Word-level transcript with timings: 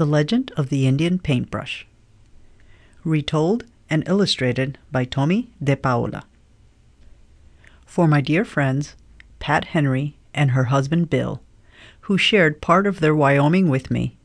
The 0.00 0.06
Legend 0.06 0.50
of 0.56 0.70
the 0.70 0.86
Indian 0.86 1.18
Paintbrush. 1.18 1.86
Retold 3.04 3.64
and 3.90 4.02
illustrated 4.08 4.78
by 4.90 5.04
Tommy 5.04 5.50
De 5.62 5.76
Paola. 5.76 6.24
For 7.84 8.08
my 8.08 8.22
dear 8.22 8.46
friends, 8.46 8.96
Pat 9.40 9.66
Henry 9.66 10.16
and 10.32 10.52
her 10.52 10.72
husband 10.72 11.10
Bill, 11.10 11.42
who 12.08 12.16
shared 12.16 12.62
part 12.62 12.86
of 12.86 13.00
their 13.00 13.14
Wyoming 13.14 13.68
with 13.68 13.90
me 13.90 14.16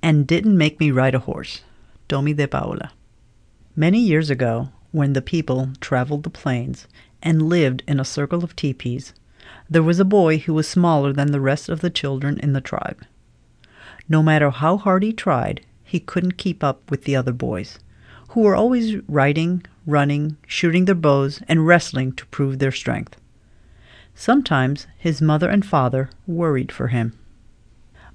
and 0.00 0.24
didn't 0.24 0.56
make 0.56 0.78
me 0.78 0.92
ride 0.92 1.16
a 1.16 1.26
horse. 1.26 1.62
Tomie 2.08 2.32
dePaola. 2.32 2.90
Many 3.74 3.98
years 3.98 4.30
ago, 4.30 4.68
when 4.92 5.14
the 5.14 5.20
people 5.20 5.70
traveled 5.80 6.22
the 6.22 6.30
plains 6.30 6.86
and 7.24 7.48
lived 7.48 7.82
in 7.88 7.98
a 7.98 8.04
circle 8.04 8.44
of 8.44 8.54
teepees, 8.54 9.14
there 9.68 9.82
was 9.82 9.98
a 9.98 10.04
boy 10.04 10.38
who 10.38 10.54
was 10.54 10.68
smaller 10.68 11.12
than 11.12 11.32
the 11.32 11.40
rest 11.40 11.68
of 11.68 11.80
the 11.80 11.90
children 11.90 12.38
in 12.38 12.52
the 12.52 12.60
tribe. 12.60 13.04
No 14.08 14.22
matter 14.22 14.50
how 14.50 14.76
hard 14.76 15.02
he 15.02 15.12
tried, 15.12 15.62
he 15.82 16.00
couldn't 16.00 16.36
keep 16.36 16.62
up 16.62 16.90
with 16.90 17.04
the 17.04 17.16
other 17.16 17.32
boys, 17.32 17.78
who 18.30 18.40
were 18.40 18.56
always 18.56 18.96
riding, 19.08 19.62
running, 19.86 20.36
shooting 20.46 20.84
their 20.84 20.94
bows, 20.94 21.40
and 21.48 21.66
wrestling 21.66 22.12
to 22.12 22.26
prove 22.26 22.58
their 22.58 22.72
strength. 22.72 23.16
Sometimes 24.14 24.86
his 24.96 25.22
mother 25.22 25.48
and 25.48 25.64
father 25.64 26.10
worried 26.26 26.70
for 26.70 26.88
him. 26.88 27.18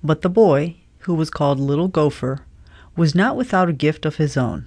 But 0.03 0.21
the 0.21 0.29
boy, 0.29 0.77
who 0.99 1.13
was 1.13 1.29
called 1.29 1.59
Little 1.59 1.87
Gopher, 1.87 2.41
was 2.95 3.15
not 3.15 3.35
without 3.35 3.69
a 3.69 3.73
gift 3.73 4.05
of 4.05 4.17
his 4.17 4.37
own. 4.37 4.65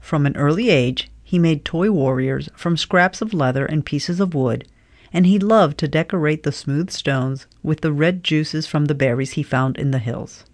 From 0.00 0.26
an 0.26 0.36
early 0.36 0.68
age, 0.68 1.10
he 1.22 1.38
made 1.38 1.64
toy 1.64 1.90
warriors 1.90 2.48
from 2.54 2.76
scraps 2.76 3.22
of 3.22 3.32
leather 3.32 3.64
and 3.64 3.86
pieces 3.86 4.20
of 4.20 4.34
wood, 4.34 4.68
and 5.14 5.26
he 5.26 5.38
loved 5.38 5.78
to 5.78 5.86
decorate 5.86 6.42
the 6.42 6.50
smooth 6.50 6.90
stones 6.90 7.46
with 7.62 7.82
the 7.82 7.92
red 7.92 8.24
juices 8.24 8.66
from 8.66 8.86
the 8.86 8.94
berries 8.96 9.32
he 9.32 9.44
found 9.44 9.78
in 9.78 9.92
the 9.92 10.00
hills. 10.00 10.44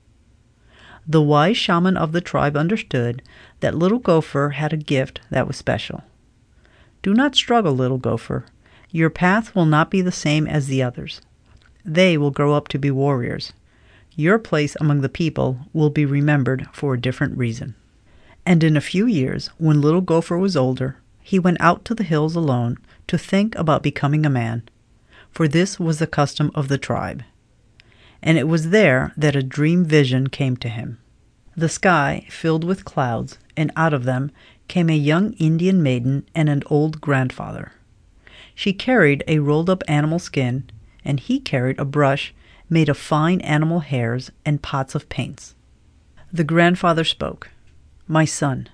The 1.08 1.22
wise 1.22 1.56
shaman 1.56 1.96
of 1.96 2.12
the 2.12 2.20
tribe 2.20 2.58
understood 2.58 3.22
that 3.60 3.74
Little 3.74 3.98
Gopher 3.98 4.50
had 4.50 4.74
a 4.74 4.76
gift 4.76 5.22
that 5.30 5.46
was 5.46 5.56
special. 5.56 6.04
Do 7.02 7.14
not 7.14 7.34
struggle, 7.34 7.72
Little 7.72 7.98
Gopher. 7.98 8.44
Your 8.90 9.08
path 9.08 9.54
will 9.54 9.64
not 9.64 9.90
be 9.90 10.02
the 10.02 10.12
same 10.12 10.46
as 10.46 10.66
the 10.66 10.82
others. 10.82 11.22
They 11.82 12.18
will 12.18 12.30
grow 12.30 12.52
up 12.52 12.68
to 12.68 12.78
be 12.78 12.90
warriors. 12.90 13.54
Your 14.14 14.38
place 14.38 14.76
among 14.78 15.00
the 15.00 15.08
people 15.08 15.60
will 15.72 15.88
be 15.88 16.04
remembered 16.04 16.68
for 16.72 16.92
a 16.92 17.00
different 17.00 17.38
reason. 17.38 17.74
And 18.44 18.62
in 18.62 18.76
a 18.76 18.82
few 18.82 19.06
years, 19.06 19.48
when 19.56 19.80
Little 19.80 20.02
Gopher 20.02 20.36
was 20.36 20.56
older, 20.56 20.98
he 21.30 21.38
went 21.38 21.60
out 21.60 21.84
to 21.84 21.94
the 21.94 22.02
hills 22.02 22.34
alone 22.34 22.76
to 23.06 23.16
think 23.16 23.54
about 23.54 23.84
becoming 23.84 24.26
a 24.26 24.28
man, 24.28 24.68
for 25.30 25.46
this 25.46 25.78
was 25.78 26.00
the 26.00 26.06
custom 26.08 26.50
of 26.56 26.66
the 26.66 26.76
tribe. 26.76 27.22
And 28.20 28.36
it 28.36 28.48
was 28.48 28.70
there 28.70 29.12
that 29.16 29.36
a 29.36 29.42
dream 29.44 29.84
vision 29.84 30.26
came 30.26 30.56
to 30.56 30.68
him. 30.68 30.98
The 31.56 31.68
sky 31.68 32.26
filled 32.28 32.64
with 32.64 32.84
clouds, 32.84 33.38
and 33.56 33.70
out 33.76 33.94
of 33.94 34.02
them 34.02 34.32
came 34.66 34.90
a 34.90 34.96
young 34.96 35.34
Indian 35.34 35.80
maiden 35.84 36.26
and 36.34 36.48
an 36.48 36.64
old 36.66 37.00
grandfather. 37.00 37.74
She 38.52 38.72
carried 38.72 39.22
a 39.28 39.38
rolled 39.38 39.70
up 39.70 39.84
animal 39.86 40.18
skin, 40.18 40.68
and 41.04 41.20
he 41.20 41.38
carried 41.38 41.78
a 41.78 41.84
brush 41.84 42.34
made 42.68 42.88
of 42.88 42.98
fine 42.98 43.40
animal 43.42 43.78
hairs 43.78 44.32
and 44.44 44.62
pots 44.62 44.96
of 44.96 45.08
paints. 45.08 45.54
The 46.32 46.42
grandfather 46.42 47.04
spoke 47.04 47.50
My 48.08 48.24
son, 48.24 48.68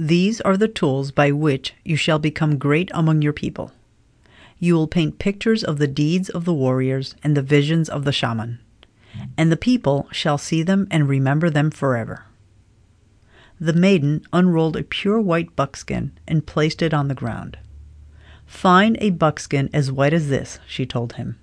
these 0.00 0.40
are 0.40 0.56
the 0.56 0.66
tools 0.66 1.10
by 1.10 1.30
which 1.30 1.74
you 1.84 1.94
shall 1.94 2.18
become 2.18 2.56
great 2.56 2.90
among 2.94 3.20
your 3.20 3.34
people. 3.34 3.70
You 4.58 4.74
will 4.74 4.86
paint 4.86 5.18
pictures 5.18 5.62
of 5.62 5.78
the 5.78 5.86
deeds 5.86 6.30
of 6.30 6.46
the 6.46 6.54
warriors 6.54 7.14
and 7.22 7.36
the 7.36 7.42
visions 7.42 7.88
of 7.90 8.04
the 8.04 8.12
shaman, 8.12 8.60
and 9.36 9.52
the 9.52 9.58
people 9.58 10.08
shall 10.10 10.38
see 10.38 10.62
them 10.62 10.88
and 10.90 11.06
remember 11.06 11.50
them 11.50 11.70
forever. 11.70 12.24
The 13.60 13.74
maiden 13.74 14.22
unrolled 14.32 14.76
a 14.76 14.84
pure 14.84 15.20
white 15.20 15.54
buckskin 15.54 16.12
and 16.26 16.46
placed 16.46 16.80
it 16.80 16.94
on 16.94 17.08
the 17.08 17.14
ground. 17.14 17.58
Find 18.46 18.96
a 19.00 19.10
buckskin 19.10 19.68
as 19.74 19.92
white 19.92 20.14
as 20.14 20.30
this, 20.30 20.58
she 20.66 20.86
told 20.86 21.14
him. 21.14 21.38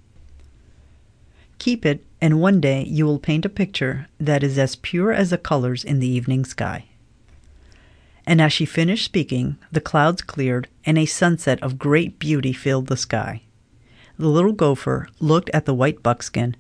Keep 1.60 1.86
it, 1.86 2.04
and 2.20 2.42
one 2.42 2.60
day 2.60 2.84
you 2.86 3.06
will 3.06 3.20
paint 3.20 3.46
a 3.46 3.50
picture 3.50 4.08
that 4.20 4.44
is 4.44 4.58
as 4.58 4.76
pure 4.76 5.14
as 5.14 5.30
the 5.30 5.38
colors 5.38 5.84
in 5.84 6.00
the 6.00 6.08
evening 6.08 6.44
sky. 6.44 6.86
And 8.28 8.42
as 8.42 8.54
she 8.54 8.66
finished 8.66 9.06
speaking, 9.06 9.58
the 9.72 9.82
clouds 9.82 10.22
cleared, 10.22 10.68
and 10.86 10.98
a 10.98 11.06
sunset 11.06 11.64
of 11.64 11.80
great 11.80 12.20
beauty 12.20 12.54
filled 12.54 12.88
the 12.88 12.98
sky. 12.98 13.42
The 14.20 14.28
little 14.28 14.52
gopher 14.52 15.08
looked 15.20 15.50
at 15.54 15.66
the 15.66 15.74
white 15.74 16.04
buckskin, 16.04 16.58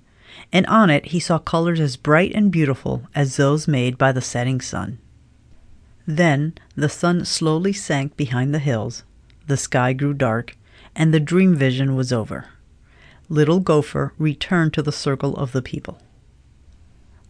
and 0.53 0.65
on 0.67 0.89
it 0.89 1.07
he 1.07 1.19
saw 1.19 1.39
colors 1.39 1.81
as 1.81 1.97
bright 1.97 2.31
and 2.33 2.49
beautiful 2.51 3.03
as 3.13 3.35
those 3.35 3.67
made 3.67 3.97
by 3.97 4.13
the 4.13 4.21
setting 4.21 4.61
sun. 4.61 4.99
Then 6.07 6.53
the 6.75 6.87
sun 6.87 7.25
slowly 7.25 7.73
sank 7.73 8.15
behind 8.15 8.53
the 8.53 8.59
hills, 8.59 9.03
the 9.47 9.57
sky 9.57 9.91
grew 9.91 10.13
dark, 10.13 10.57
and 10.95 11.13
the 11.13 11.19
dream 11.19 11.53
vision 11.53 11.95
was 11.97 12.13
over. 12.13 12.45
Little 13.27 13.59
Gopher 13.59 14.13
returned 14.17 14.73
to 14.73 14.81
the 14.81 14.93
circle 14.93 15.35
of 15.35 15.51
the 15.51 15.61
people. 15.61 15.99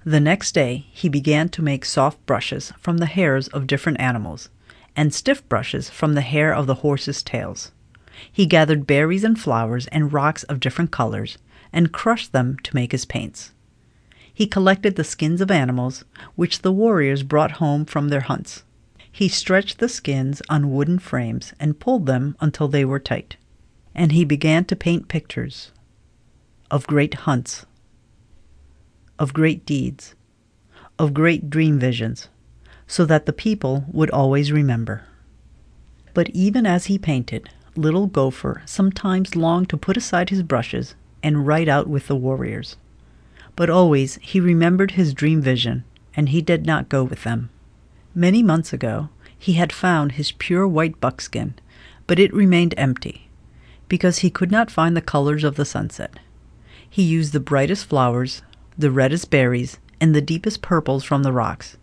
The 0.08 0.22
next 0.22 0.54
day 0.54 0.86
he 0.94 1.10
began 1.10 1.50
to 1.50 1.62
make 1.62 1.84
soft 1.84 2.26
brushes 2.26 2.72
from 2.80 3.00
the 3.00 3.08
hairs 3.08 3.50
of 3.50 3.68
different 3.68 4.00
animals, 4.00 4.48
and 4.96 5.14
stiff 5.14 5.46
brushes 5.50 5.90
from 5.90 6.14
the 6.14 6.22
hair 6.22 6.56
of 6.56 6.66
the 6.66 6.76
horses' 6.76 7.22
tails. 7.22 7.74
He 8.32 8.46
gathered 8.46 8.88
berries 8.88 9.26
and 9.26 9.38
flowers 9.38 9.86
and 9.88 10.14
rocks 10.14 10.44
of 10.44 10.62
different 10.62 10.92
colors, 10.92 11.38
and 11.74 11.92
crushed 11.92 12.32
them 12.32 12.56
to 12.64 12.74
make 12.74 12.94
his 12.94 13.04
paints. 13.04 13.52
He 14.34 14.48
collected 14.48 14.96
the 14.96 15.04
skins 15.04 15.42
of 15.42 15.52
animals, 15.52 16.06
which 16.38 16.62
the 16.62 16.72
warriors 16.72 17.24
brought 17.24 17.60
home 17.60 17.84
from 17.84 18.08
their 18.08 18.22
hunts. 18.22 18.64
He 19.12 19.28
stretched 19.28 19.80
the 19.80 19.90
skins 19.90 20.42
on 20.48 20.72
wooden 20.72 21.00
frames 21.00 21.52
and 21.60 21.82
pulled 21.82 22.06
them 22.06 22.38
until 22.40 22.70
they 22.70 22.86
were 22.86 23.02
tight. 23.02 23.36
And 23.94 24.14
he 24.14 24.24
began 24.24 24.64
to 24.68 24.76
paint 24.78 25.10
pictures 25.10 25.74
of 26.72 26.88
great 26.88 27.14
hunts 27.14 27.66
of 29.20 29.34
great 29.34 29.66
deeds, 29.66 30.16
of 31.00 31.14
great 31.14 31.50
dream 31.50 31.80
visions, 31.80 32.30
so 32.88 33.06
that 33.06 33.26
the 33.26 33.34
people 33.34 33.86
would 33.92 34.10
always 34.12 34.52
remember. 34.52 35.04
But 36.14 36.30
even 36.30 36.66
as 36.66 36.86
he 36.86 36.98
painted, 36.98 37.50
little 37.76 38.08
Gopher 38.08 38.64
sometimes 38.66 39.36
longed 39.36 39.70
to 39.70 39.78
put 39.78 39.98
aside 39.98 40.30
his 40.30 40.44
brushes 40.44 40.96
and 41.22 41.46
ride 41.46 41.70
out 41.70 41.88
with 41.88 42.08
the 42.08 42.16
warriors. 42.16 42.78
But 43.56 43.70
always 43.70 44.16
he 44.22 44.40
remembered 44.40 44.92
his 44.92 45.14
dream 45.14 45.42
vision, 45.42 45.84
and 46.16 46.30
he 46.30 46.42
did 46.42 46.66
not 46.66 46.90
go 46.90 47.04
with 47.04 47.24
them. 47.24 47.50
Many 48.16 48.42
months 48.42 48.74
ago, 48.74 49.10
he 49.38 49.54
had 49.54 49.72
found 49.72 50.14
his 50.14 50.32
pure 50.32 50.68
white 50.68 51.00
buckskin, 51.00 51.56
but 52.08 52.20
it 52.20 52.34
remained 52.34 52.74
empty, 52.78 53.30
because 53.88 54.20
he 54.20 54.30
could 54.30 54.52
not 54.52 54.72
find 54.72 54.96
the 54.96 55.02
colors 55.02 55.44
of 55.44 55.56
the 55.56 55.66
sunset. 55.66 56.20
He 56.90 57.04
used 57.04 57.34
the 57.34 57.40
brightest 57.40 57.86
flowers 57.86 58.42
the 58.78 58.92
reddest 58.92 59.30
berries, 59.30 59.78
and 60.00 60.14
the 60.14 60.22
deepest 60.22 60.62
purples 60.62 61.04
from 61.04 61.24
the 61.24 61.32
rocks, 61.32 61.78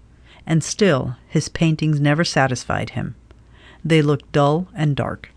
and 0.47 0.63
still 0.63 1.17
his 1.29 1.49
paintings 1.49 2.01
never 2.01 2.25
satisfied 2.25 2.91
him. 2.91 3.15
They 3.85 4.01
looked 4.03 4.31
dull 4.33 4.69
and 4.75 4.95
dark. 4.95 5.31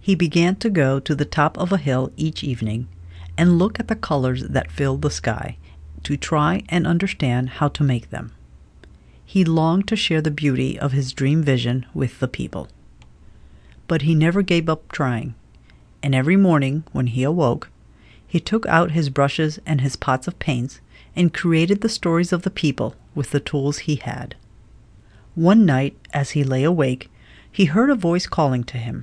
He 0.00 0.14
began 0.14 0.56
to 0.56 0.70
go 0.70 1.00
to 1.00 1.14
the 1.14 1.24
top 1.24 1.58
of 1.58 1.72
a 1.72 1.78
hill 1.78 2.12
each 2.16 2.44
evening 2.44 2.88
and 3.36 3.58
look 3.58 3.80
at 3.80 3.88
the 3.88 3.96
colors 3.96 4.44
that 4.48 4.70
filled 4.70 5.02
the 5.02 5.10
sky 5.10 5.56
to 6.02 6.16
try 6.16 6.62
and 6.68 6.86
understand 6.86 7.50
how 7.50 7.68
to 7.68 7.82
make 7.82 8.10
them. 8.10 8.32
He 9.24 9.44
longed 9.44 9.86
to 9.88 9.96
share 9.96 10.20
the 10.20 10.30
beauty 10.30 10.78
of 10.78 10.92
his 10.92 11.12
dream 11.12 11.42
vision 11.42 11.86
with 11.94 12.18
the 12.18 12.28
people. 12.28 12.68
But 13.86 14.02
he 14.02 14.14
never 14.14 14.42
gave 14.42 14.68
up 14.68 14.90
trying, 14.90 15.34
and 16.02 16.14
every 16.14 16.36
morning 16.36 16.84
when 16.92 17.08
he 17.08 17.22
awoke, 17.22 17.70
he 18.30 18.38
took 18.38 18.64
out 18.66 18.92
his 18.92 19.10
brushes 19.10 19.58
and 19.66 19.80
his 19.80 19.96
pots 19.96 20.28
of 20.28 20.38
paints 20.38 20.80
and 21.16 21.34
created 21.34 21.80
the 21.80 21.88
stories 21.88 22.32
of 22.32 22.42
the 22.42 22.50
people 22.50 22.94
with 23.12 23.32
the 23.32 23.40
tools 23.40 23.78
he 23.78 23.96
had. 23.96 24.36
One 25.34 25.66
night, 25.66 25.96
as 26.12 26.30
he 26.30 26.44
lay 26.44 26.62
awake, 26.62 27.10
he 27.50 27.64
heard 27.64 27.90
a 27.90 27.96
voice 27.96 28.28
calling 28.28 28.62
to 28.64 28.78
him 28.78 29.02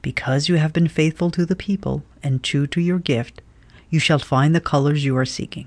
Because 0.00 0.48
you 0.48 0.54
have 0.54 0.72
been 0.72 0.88
faithful 0.88 1.30
to 1.32 1.44
the 1.44 1.54
people 1.54 2.02
and 2.22 2.42
true 2.42 2.66
to 2.68 2.80
your 2.80 2.98
gift, 2.98 3.42
you 3.90 3.98
shall 3.98 4.18
find 4.18 4.54
the 4.54 4.60
colors 4.60 5.04
you 5.04 5.14
are 5.18 5.26
seeking. 5.26 5.66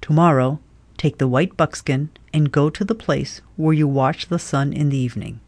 Tomorrow, 0.00 0.60
take 0.96 1.18
the 1.18 1.26
white 1.26 1.56
buckskin 1.56 2.10
and 2.32 2.52
go 2.52 2.70
to 2.70 2.84
the 2.84 2.94
place 2.94 3.40
where 3.56 3.74
you 3.74 3.88
watch 3.88 4.28
the 4.28 4.38
sun 4.38 4.72
in 4.72 4.90
the 4.90 4.98
evening. 4.98 5.40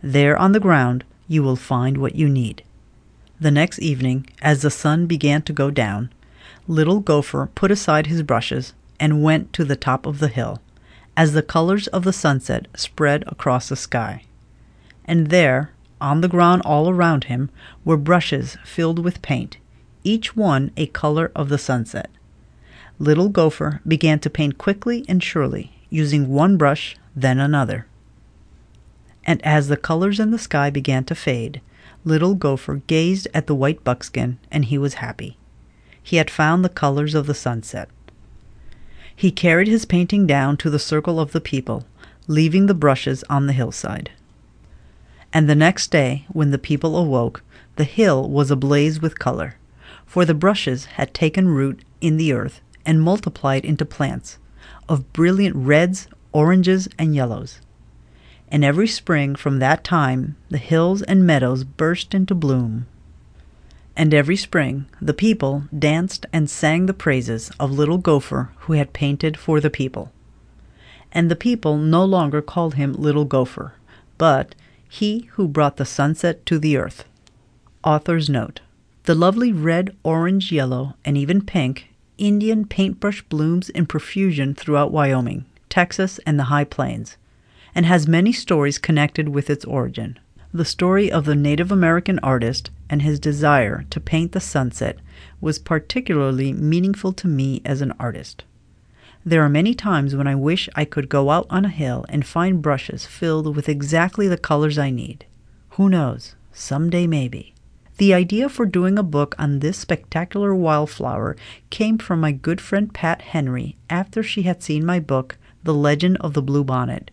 There 0.00 0.38
on 0.38 0.52
the 0.52 0.60
ground, 0.60 1.02
you 1.26 1.42
will 1.42 1.56
find 1.56 1.98
what 1.98 2.14
you 2.14 2.28
need. 2.28 2.62
The 3.40 3.50
next 3.50 3.78
evening, 3.78 4.26
as 4.42 4.60
the 4.60 4.70
sun 4.70 5.06
began 5.06 5.40
to 5.42 5.54
go 5.54 5.70
down, 5.70 6.12
Little 6.68 7.00
Gopher 7.00 7.48
put 7.54 7.70
aside 7.70 8.06
his 8.06 8.22
brushes 8.22 8.74
and 9.00 9.22
went 9.22 9.54
to 9.54 9.64
the 9.64 9.76
top 9.76 10.04
of 10.04 10.18
the 10.18 10.28
hill, 10.28 10.60
as 11.16 11.32
the 11.32 11.42
colors 11.42 11.86
of 11.86 12.04
the 12.04 12.12
sunset 12.12 12.68
spread 12.74 13.24
across 13.26 13.70
the 13.70 13.76
sky. 13.76 14.24
And 15.06 15.28
there, 15.28 15.70
on 16.02 16.20
the 16.20 16.28
ground 16.28 16.60
all 16.66 16.90
around 16.90 17.24
him, 17.24 17.48
were 17.82 17.96
brushes 17.96 18.58
filled 18.62 18.98
with 18.98 19.22
paint, 19.22 19.56
each 20.04 20.36
one 20.36 20.70
a 20.76 20.86
color 20.88 21.32
of 21.34 21.48
the 21.48 21.58
sunset. 21.58 22.10
Little 22.98 23.30
Gopher 23.30 23.80
began 23.88 24.18
to 24.20 24.28
paint 24.28 24.58
quickly 24.58 25.06
and 25.08 25.22
surely, 25.22 25.72
using 25.88 26.28
one 26.28 26.58
brush, 26.58 26.94
then 27.16 27.38
another. 27.38 27.86
And 29.24 29.42
as 29.44 29.68
the 29.68 29.78
colors 29.78 30.20
in 30.20 30.30
the 30.30 30.38
sky 30.38 30.68
began 30.68 31.04
to 31.04 31.14
fade, 31.14 31.62
Little 32.04 32.34
Gopher 32.34 32.82
gazed 32.86 33.28
at 33.34 33.46
the 33.46 33.54
white 33.54 33.84
buckskin 33.84 34.38
and 34.50 34.64
he 34.64 34.78
was 34.78 34.94
happy. 34.94 35.36
He 36.02 36.16
had 36.16 36.30
found 36.30 36.64
the 36.64 36.68
colors 36.68 37.14
of 37.14 37.26
the 37.26 37.34
sunset. 37.34 37.88
He 39.14 39.30
carried 39.30 39.68
his 39.68 39.84
painting 39.84 40.26
down 40.26 40.56
to 40.58 40.70
the 40.70 40.78
circle 40.78 41.20
of 41.20 41.32
the 41.32 41.42
people, 41.42 41.84
leaving 42.26 42.66
the 42.66 42.74
brushes 42.74 43.22
on 43.28 43.46
the 43.46 43.52
hillside. 43.52 44.10
And 45.32 45.48
the 45.48 45.54
next 45.54 45.90
day, 45.90 46.24
when 46.30 46.50
the 46.50 46.58
people 46.58 46.96
awoke, 46.96 47.42
the 47.76 47.84
hill 47.84 48.28
was 48.28 48.50
ablaze 48.50 49.00
with 49.00 49.18
color, 49.18 49.56
for 50.06 50.24
the 50.24 50.34
brushes 50.34 50.86
had 50.96 51.12
taken 51.12 51.48
root 51.48 51.84
in 52.00 52.16
the 52.16 52.32
earth 52.32 52.60
and 52.86 53.02
multiplied 53.02 53.64
into 53.64 53.84
plants 53.84 54.38
of 54.88 55.12
brilliant 55.12 55.54
reds, 55.54 56.08
oranges, 56.32 56.88
and 56.98 57.14
yellows. 57.14 57.60
And 58.50 58.64
every 58.64 58.88
spring 58.88 59.36
from 59.36 59.58
that 59.58 59.84
time 59.84 60.36
the 60.48 60.58
hills 60.58 61.02
and 61.02 61.26
meadows 61.26 61.64
burst 61.64 62.14
into 62.14 62.34
bloom. 62.34 62.86
And 63.96 64.14
every 64.14 64.36
spring 64.36 64.86
the 65.00 65.14
people 65.14 65.64
danced 65.76 66.26
and 66.32 66.48
sang 66.48 66.86
the 66.86 66.94
praises 66.94 67.50
of 67.60 67.70
little 67.70 67.98
Gopher 67.98 68.50
who 68.60 68.72
had 68.74 68.92
painted 68.92 69.36
for 69.36 69.60
the 69.60 69.70
people. 69.70 70.10
And 71.12 71.30
the 71.30 71.36
people 71.36 71.76
no 71.76 72.04
longer 72.04 72.40
called 72.40 72.74
him 72.74 72.92
Little 72.92 73.24
Gopher, 73.24 73.74
but 74.18 74.54
he 74.88 75.28
who 75.32 75.46
brought 75.46 75.76
the 75.76 75.84
sunset 75.84 76.44
to 76.46 76.58
the 76.58 76.76
earth. 76.76 77.04
Author's 77.84 78.28
note 78.28 78.60
The 79.04 79.14
lovely 79.14 79.52
red, 79.52 79.96
orange, 80.02 80.50
yellow, 80.52 80.94
and 81.04 81.16
even 81.16 81.42
pink 81.42 81.90
Indian 82.18 82.66
paintbrush 82.66 83.22
blooms 83.22 83.70
in 83.70 83.86
profusion 83.86 84.54
throughout 84.54 84.92
Wyoming, 84.92 85.46
Texas, 85.68 86.20
and 86.26 86.38
the 86.38 86.44
High 86.44 86.64
Plains, 86.64 87.16
and 87.74 87.86
has 87.86 88.08
many 88.08 88.32
stories 88.32 88.78
connected 88.78 89.28
with 89.28 89.50
its 89.50 89.64
origin. 89.64 90.18
The 90.52 90.64
story 90.64 91.12
of 91.12 91.26
the 91.26 91.36
Native 91.36 91.70
American 91.70 92.18
artist 92.20 92.70
and 92.88 93.02
his 93.02 93.20
desire 93.20 93.84
to 93.90 94.00
paint 94.00 94.32
the 94.32 94.40
sunset 94.40 94.98
was 95.40 95.58
particularly 95.58 96.52
meaningful 96.52 97.12
to 97.12 97.28
me 97.28 97.62
as 97.64 97.80
an 97.80 97.92
artist. 98.00 98.44
There 99.24 99.42
are 99.42 99.48
many 99.48 99.74
times 99.74 100.16
when 100.16 100.26
I 100.26 100.34
wish 100.34 100.68
I 100.74 100.84
could 100.84 101.08
go 101.08 101.30
out 101.30 101.46
on 101.50 101.64
a 101.64 101.68
hill 101.68 102.04
and 102.08 102.26
find 102.26 102.62
brushes 102.62 103.06
filled 103.06 103.54
with 103.54 103.68
exactly 103.68 104.26
the 104.26 104.38
colors 104.38 104.78
I 104.78 104.90
need. 104.90 105.26
Who 105.70 105.88
knows? 105.88 106.34
Someday, 106.52 107.06
maybe. 107.06 107.54
The 107.98 108.14
idea 108.14 108.48
for 108.48 108.64
doing 108.64 108.98
a 108.98 109.02
book 109.02 109.34
on 109.38 109.58
this 109.58 109.76
spectacular 109.76 110.54
wildflower 110.54 111.36
came 111.68 111.98
from 111.98 112.20
my 112.20 112.32
good 112.32 112.60
friend 112.60 112.92
Pat 112.92 113.20
Henry 113.20 113.76
after 113.90 114.22
she 114.22 114.42
had 114.42 114.62
seen 114.62 114.86
my 114.86 114.98
book, 114.98 115.36
The 115.62 115.74
Legend 115.74 116.16
of 116.20 116.32
the 116.32 116.42
Bluebonnet, 116.42 117.10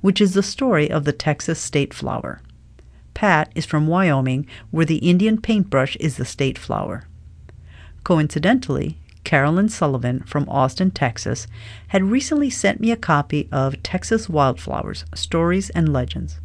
which 0.00 0.20
is 0.20 0.34
the 0.34 0.42
story 0.42 0.90
of 0.90 1.04
the 1.04 1.12
Texas 1.12 1.60
state 1.60 1.92
flower. 1.92 2.40
Pat 3.14 3.50
is 3.54 3.66
from 3.66 3.86
Wyoming, 3.86 4.46
where 4.70 4.86
the 4.86 4.98
Indian 4.98 5.40
paintbrush 5.40 5.96
is 5.96 6.16
the 6.16 6.24
state 6.24 6.58
flower. 6.58 7.04
Coincidentally, 8.04 8.96
Carolyn 9.24 9.68
Sullivan 9.68 10.20
from 10.20 10.48
Austin, 10.48 10.90
Texas, 10.90 11.46
had 11.88 12.04
recently 12.04 12.48
sent 12.50 12.80
me 12.80 12.90
a 12.90 12.96
copy 12.96 13.48
of 13.52 13.82
Texas 13.82 14.28
Wildflowers 14.28 15.04
Stories 15.14 15.70
and 15.70 15.92
Legends, 15.92 16.40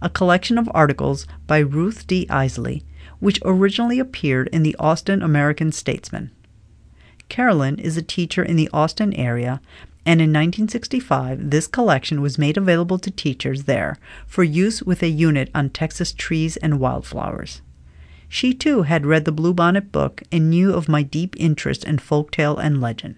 a 0.00 0.08
collection 0.08 0.56
of 0.56 0.70
articles 0.72 1.26
by 1.46 1.58
Ruth 1.58 2.06
D. 2.06 2.26
Isley 2.30 2.84
which 3.24 3.40
originally 3.42 3.98
appeared 3.98 4.48
in 4.48 4.62
the 4.62 4.76
Austin 4.78 5.22
American 5.22 5.72
Statesman. 5.72 6.30
Carolyn 7.30 7.78
is 7.78 7.96
a 7.96 8.02
teacher 8.02 8.42
in 8.42 8.56
the 8.56 8.68
Austin 8.70 9.14
area, 9.14 9.62
and 10.06 10.20
in 10.20 10.30
1965 10.30 11.50
this 11.50 11.66
collection 11.66 12.20
was 12.20 12.38
made 12.38 12.56
available 12.56 12.98
to 12.98 13.10
teachers 13.10 13.64
there 13.64 13.98
for 14.26 14.44
use 14.44 14.82
with 14.82 15.02
a 15.02 15.08
unit 15.08 15.50
on 15.54 15.70
Texas 15.70 16.12
trees 16.12 16.56
and 16.58 16.78
wildflowers. 16.80 17.62
She 18.28 18.52
too 18.52 18.82
had 18.82 19.06
read 19.06 19.24
the 19.24 19.32
Bluebonnet 19.32 19.92
book 19.92 20.22
and 20.32 20.50
knew 20.50 20.72
of 20.72 20.88
my 20.88 21.02
deep 21.02 21.36
interest 21.38 21.84
in 21.84 21.98
folktale 21.98 22.58
and 22.58 22.80
legend. 22.80 23.16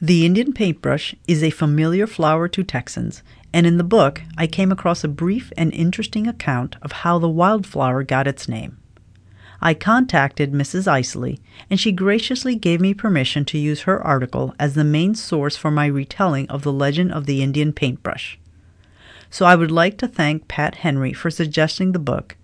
The 0.00 0.24
Indian 0.24 0.54
paintbrush 0.54 1.14
is 1.28 1.42
a 1.42 1.50
familiar 1.50 2.06
flower 2.06 2.48
to 2.48 2.64
Texans, 2.64 3.22
and 3.52 3.66
in 3.66 3.76
the 3.76 3.84
book 3.84 4.22
I 4.38 4.46
came 4.46 4.72
across 4.72 5.04
a 5.04 5.08
brief 5.08 5.52
and 5.58 5.74
interesting 5.74 6.26
account 6.26 6.76
of 6.80 6.92
how 6.92 7.18
the 7.18 7.28
wildflower 7.28 8.02
got 8.04 8.26
its 8.26 8.48
name. 8.48 8.79
I 9.62 9.74
contacted 9.74 10.52
Mrs. 10.52 10.88
Isley, 10.88 11.38
and 11.68 11.78
she 11.78 11.92
graciously 11.92 12.56
gave 12.56 12.80
me 12.80 12.94
permission 12.94 13.44
to 13.46 13.58
use 13.58 13.82
her 13.82 14.02
article 14.02 14.54
as 14.58 14.74
the 14.74 14.84
main 14.84 15.14
source 15.14 15.56
for 15.56 15.70
my 15.70 15.86
retelling 15.86 16.48
of 16.48 16.62
the 16.62 16.72
legend 16.72 17.12
of 17.12 17.26
the 17.26 17.42
Indian 17.42 17.72
paintbrush. 17.72 18.38
So 19.28 19.44
I 19.44 19.56
would 19.56 19.70
like 19.70 19.98
to 19.98 20.08
thank 20.08 20.48
Pat 20.48 20.76
Henry 20.76 21.12
for 21.12 21.30
suggesting 21.30 21.92
the 21.92 21.98
book, 21.98 22.36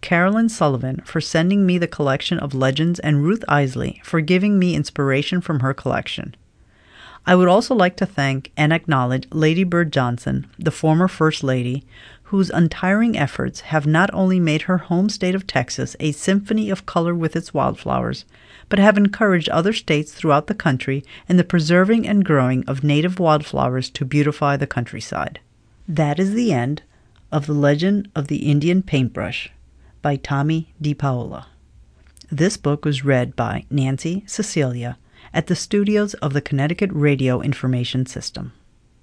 Carolyn 0.00 0.48
Sullivan 0.48 1.02
for 1.04 1.20
sending 1.20 1.66
me 1.66 1.78
the 1.78 1.86
collection 1.86 2.38
of 2.38 2.54
legends, 2.54 2.98
and 3.00 3.22
Ruth 3.22 3.44
Isley 3.48 4.00
for 4.04 4.20
giving 4.20 4.58
me 4.58 4.74
inspiration 4.74 5.40
from 5.40 5.60
her 5.60 5.74
collection. 5.74 6.34
I 7.24 7.36
would 7.36 7.48
also 7.48 7.74
like 7.74 7.96
to 7.96 8.06
thank 8.06 8.50
and 8.56 8.72
acknowledge 8.72 9.28
Lady 9.30 9.62
Bird 9.62 9.92
Johnson, 9.92 10.48
the 10.58 10.72
former 10.72 11.06
First 11.06 11.44
Lady, 11.44 11.84
whose 12.24 12.50
untiring 12.50 13.16
efforts 13.16 13.60
have 13.60 13.86
not 13.86 14.08
only 14.12 14.40
made 14.40 14.62
her 14.62 14.78
home 14.78 15.08
state 15.08 15.34
of 15.34 15.46
Texas 15.46 15.94
a 16.00 16.12
symphony 16.12 16.70
of 16.70 16.86
color 16.86 17.14
with 17.14 17.36
its 17.36 17.54
wildflowers, 17.54 18.24
but 18.68 18.78
have 18.78 18.96
encouraged 18.96 19.50
other 19.50 19.72
states 19.72 20.12
throughout 20.12 20.46
the 20.46 20.54
country 20.54 21.04
in 21.28 21.36
the 21.36 21.44
preserving 21.44 22.08
and 22.08 22.24
growing 22.24 22.64
of 22.66 22.82
native 22.82 23.20
wildflowers 23.20 23.90
to 23.90 24.04
beautify 24.04 24.56
the 24.56 24.66
countryside. 24.66 25.38
That 25.86 26.18
is 26.18 26.32
the 26.32 26.52
end 26.52 26.82
of 27.30 27.46
The 27.46 27.52
Legend 27.52 28.08
of 28.16 28.28
the 28.28 28.50
Indian 28.50 28.82
Paintbrush 28.82 29.50
by 30.00 30.16
Tomie 30.16 30.66
dePaola. 30.82 31.44
This 32.30 32.56
book 32.56 32.84
was 32.84 33.04
read 33.04 33.36
by 33.36 33.66
Nancy 33.70 34.24
Cecilia 34.26 34.96
at 35.34 35.46
the 35.46 35.56
studios 35.56 36.14
of 36.14 36.32
the 36.32 36.40
Connecticut 36.40 36.90
Radio 36.92 37.40
Information 37.40 38.06
System. 38.06 38.52